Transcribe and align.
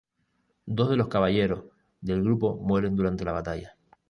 Dos 0.65 0.89
de 0.89 0.95
los 0.97 1.09
Caballeros 1.09 1.65
del 1.99 2.23
grupo 2.23 2.55
mueren 2.55 2.95
durante 2.95 3.23
la 3.23 3.33
batalla. 3.33 3.77